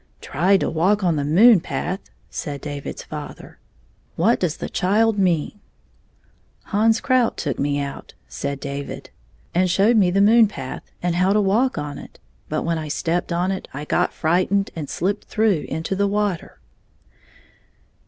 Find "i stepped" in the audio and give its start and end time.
12.79-13.31